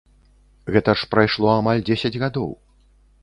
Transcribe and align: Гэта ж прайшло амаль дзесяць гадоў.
Гэта 0.75 0.95
ж 1.01 1.09
прайшло 1.11 1.49
амаль 1.57 1.83
дзесяць 1.89 2.13
гадоў. 2.23 2.51